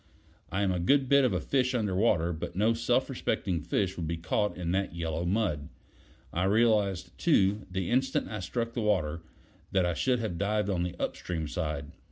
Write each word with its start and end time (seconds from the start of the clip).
I 0.51 0.63
am 0.63 0.71
a 0.71 0.79
good 0.79 1.07
bit 1.07 1.23
of 1.25 1.31
a 1.31 1.39
fish 1.39 1.75
under 1.75 1.93
water, 1.95 2.33
but 2.33 2.55
no 2.55 2.73
self 2.73 3.07
respecting 3.07 3.61
fish 3.61 3.95
would 3.97 4.07
be 4.07 4.17
caught 4.17 4.57
in 4.57 4.71
that 4.71 4.95
yellow 4.95 5.25
mud. 5.25 5.69
I 6.33 6.45
realized, 6.45 7.15
too, 7.19 7.67
the 7.69 7.91
instant 7.91 8.27
I 8.27 8.39
struck 8.39 8.73
the 8.73 8.81
water, 8.81 9.21
that 9.71 9.85
I 9.85 9.93
should 9.93 10.17
have 10.17 10.39
dived 10.39 10.71
on 10.71 10.81
the 10.81 10.95
upstream 10.99 11.47
side. 11.47 11.91